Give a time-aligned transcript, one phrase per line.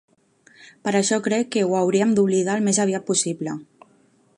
[0.87, 3.59] Per això crec que ho hauríem d'oblidar al més aviat possible.